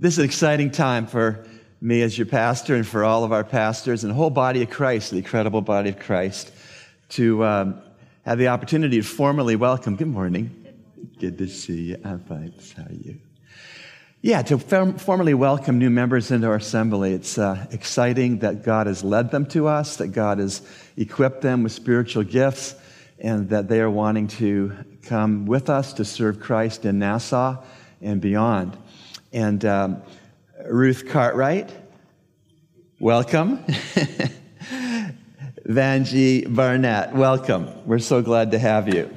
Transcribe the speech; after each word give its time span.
This 0.00 0.14
is 0.14 0.18
an 0.18 0.26
exciting 0.26 0.70
time 0.70 1.08
for 1.08 1.44
me 1.80 2.02
as 2.02 2.16
your 2.16 2.28
pastor 2.28 2.76
and 2.76 2.86
for 2.86 3.02
all 3.02 3.24
of 3.24 3.32
our 3.32 3.42
pastors 3.42 4.04
and 4.04 4.12
the 4.12 4.14
whole 4.14 4.30
body 4.30 4.62
of 4.62 4.70
Christ, 4.70 5.10
the 5.10 5.16
incredible 5.16 5.60
body 5.60 5.90
of 5.90 5.98
Christ, 5.98 6.52
to 7.10 7.44
um, 7.44 7.82
have 8.24 8.38
the 8.38 8.46
opportunity 8.46 8.98
to 8.98 9.02
formally 9.02 9.56
welcome. 9.56 9.96
Good 9.96 10.06
morning. 10.06 10.54
Good, 11.18 11.36
to 11.38 11.48
see 11.48 11.82
you. 11.86 11.96
I'm 12.04 12.20
fine. 12.20 12.54
How 12.76 12.84
are 12.84 12.92
you? 12.92 13.18
Yeah, 14.22 14.42
to 14.42 14.58
formally 14.58 15.34
welcome 15.34 15.80
new 15.80 15.90
members 15.90 16.30
into 16.30 16.46
our 16.46 16.54
assembly. 16.54 17.12
It's 17.12 17.36
uh, 17.36 17.66
exciting 17.72 18.38
that 18.38 18.62
God 18.62 18.86
has 18.86 19.02
led 19.02 19.32
them 19.32 19.46
to 19.46 19.66
us, 19.66 19.96
that 19.96 20.08
God 20.08 20.38
has 20.38 20.62
equipped 20.96 21.40
them 21.40 21.64
with 21.64 21.72
spiritual 21.72 22.22
gifts, 22.22 22.76
and 23.18 23.48
that 23.48 23.66
they 23.66 23.80
are 23.80 23.90
wanting 23.90 24.28
to 24.28 24.76
come 25.02 25.46
with 25.46 25.68
us 25.68 25.92
to 25.94 26.04
serve 26.04 26.38
Christ 26.38 26.84
in 26.84 27.00
Nassau 27.00 27.64
and 28.00 28.20
beyond. 28.20 28.78
And 29.32 29.62
um, 29.66 30.02
Ruth 30.66 31.06
Cartwright, 31.06 31.70
welcome. 32.98 33.58
Vanjie 35.66 36.54
Barnett, 36.54 37.14
welcome. 37.14 37.68
We're 37.86 37.98
so 37.98 38.22
glad 38.22 38.52
to 38.52 38.58
have 38.58 38.88
you. 38.88 39.14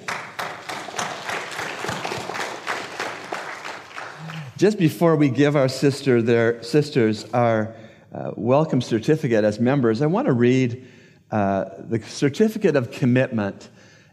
Just 4.58 4.78
before 4.78 5.16
we 5.16 5.30
give 5.30 5.56
our 5.56 5.70
sister 5.70 6.22
their 6.22 6.62
sisters 6.62 7.24
our 7.34 7.74
uh, 8.14 8.32
welcome 8.36 8.82
certificate 8.82 9.46
as 9.46 9.62
members, 9.62 10.02
I 10.02 10.08
want 10.08 10.26
to 10.26 10.34
read 10.34 10.86
uh, 11.32 11.70
the 11.80 12.02
certificate 12.02 12.76
of 12.76 12.92
commitment 12.92 13.70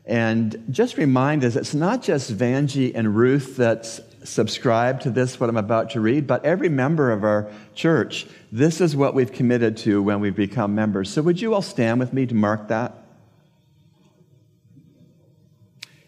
and 0.06 0.64
just 0.70 0.96
remind 0.96 1.44
us 1.44 1.56
it's 1.56 1.74
not 1.74 2.02
just 2.02 2.34
Vanjie 2.34 2.92
and 2.94 3.16
Ruth 3.16 3.56
that's 3.56 4.00
subscribe 4.28 5.00
to 5.00 5.10
this, 5.10 5.40
what 5.40 5.48
I'm 5.48 5.56
about 5.56 5.90
to 5.90 6.00
read, 6.00 6.26
but 6.26 6.44
every 6.44 6.68
member 6.68 7.10
of 7.10 7.24
our 7.24 7.50
church, 7.74 8.26
this 8.52 8.80
is 8.80 8.94
what 8.94 9.14
we've 9.14 9.32
committed 9.32 9.76
to 9.78 10.02
when 10.02 10.20
we've 10.20 10.36
become 10.36 10.74
members. 10.74 11.10
So 11.10 11.22
would 11.22 11.40
you 11.40 11.54
all 11.54 11.62
stand 11.62 12.00
with 12.00 12.12
me 12.12 12.26
to 12.26 12.34
mark 12.34 12.68
that? 12.68 12.94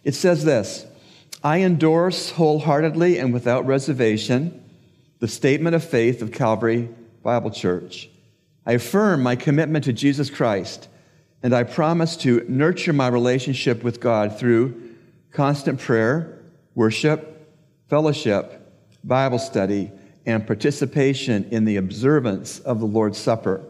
It 0.04 0.14
says 0.14 0.44
this 0.44 0.86
I 1.42 1.60
endorse 1.60 2.30
wholeheartedly 2.30 3.18
and 3.18 3.32
without 3.32 3.66
reservation 3.66 4.62
the 5.20 5.28
statement 5.28 5.76
of 5.76 5.84
faith 5.84 6.22
of 6.22 6.32
Calvary 6.32 6.88
Bible 7.22 7.50
Church. 7.50 8.08
I 8.66 8.72
affirm 8.72 9.22
my 9.22 9.36
commitment 9.36 9.84
to 9.84 9.92
Jesus 9.92 10.30
Christ, 10.30 10.88
and 11.42 11.54
I 11.54 11.62
promise 11.62 12.16
to 12.18 12.44
nurture 12.48 12.92
my 12.92 13.08
relationship 13.08 13.82
with 13.82 14.00
God 14.00 14.38
through 14.38 14.96
constant 15.32 15.78
prayer, 15.78 16.38
worship, 16.74 17.39
fellowship, 17.90 18.72
Bible 19.02 19.40
study, 19.40 19.90
and 20.24 20.46
participation 20.46 21.44
in 21.50 21.64
the 21.64 21.76
observance 21.76 22.60
of 22.60 22.78
the 22.78 22.86
Lord's 22.86 23.18
Supper. 23.18 23.64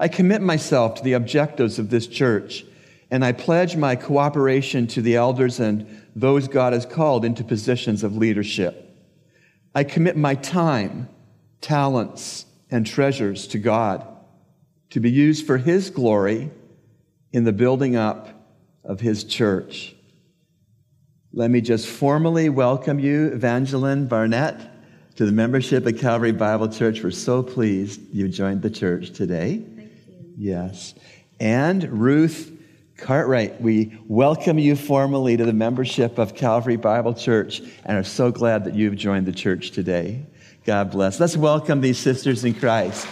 I 0.00 0.08
commit 0.08 0.40
myself 0.40 0.94
to 0.96 1.04
the 1.04 1.12
objectives 1.12 1.78
of 1.78 1.90
this 1.90 2.06
church, 2.06 2.64
and 3.10 3.22
I 3.22 3.32
pledge 3.32 3.76
my 3.76 3.96
cooperation 3.96 4.86
to 4.88 5.02
the 5.02 5.16
elders 5.16 5.60
and 5.60 5.86
those 6.16 6.48
God 6.48 6.72
has 6.72 6.86
called 6.86 7.24
into 7.24 7.44
positions 7.44 8.02
of 8.02 8.16
leadership. 8.16 8.80
I 9.74 9.84
commit 9.84 10.16
my 10.16 10.36
time, 10.36 11.10
talents, 11.60 12.46
and 12.70 12.86
treasures 12.86 13.46
to 13.48 13.58
God 13.58 14.06
to 14.90 15.00
be 15.00 15.10
used 15.10 15.46
for 15.46 15.58
His 15.58 15.90
glory 15.90 16.50
in 17.32 17.44
the 17.44 17.52
building 17.52 17.94
up 17.94 18.28
of 18.84 19.00
His 19.00 19.22
church. 19.22 19.93
Let 21.36 21.50
me 21.50 21.60
just 21.60 21.88
formally 21.88 22.48
welcome 22.48 23.00
you, 23.00 23.26
Evangeline 23.26 24.06
Barnett, 24.06 24.56
to 25.16 25.26
the 25.26 25.32
membership 25.32 25.84
at 25.84 25.98
Calvary 25.98 26.30
Bible 26.30 26.68
Church. 26.68 27.02
We're 27.02 27.10
so 27.10 27.42
pleased 27.42 28.00
you 28.14 28.28
joined 28.28 28.62
the 28.62 28.70
church 28.70 29.10
today. 29.10 29.56
Thank 29.58 29.90
you. 30.06 30.34
Yes. 30.38 30.94
And 31.40 31.82
Ruth 32.00 32.52
Cartwright, 32.98 33.60
we 33.60 33.98
welcome 34.06 34.60
you 34.60 34.76
formally 34.76 35.36
to 35.36 35.44
the 35.44 35.52
membership 35.52 36.18
of 36.18 36.36
Calvary 36.36 36.76
Bible 36.76 37.14
Church 37.14 37.62
and 37.84 37.98
are 37.98 38.04
so 38.04 38.30
glad 38.30 38.62
that 38.66 38.76
you've 38.76 38.94
joined 38.94 39.26
the 39.26 39.32
church 39.32 39.72
today. 39.72 40.24
God 40.64 40.92
bless. 40.92 41.18
Let's 41.18 41.36
welcome 41.36 41.80
these 41.80 41.98
sisters 41.98 42.44
in 42.44 42.54
Christ. 42.54 43.08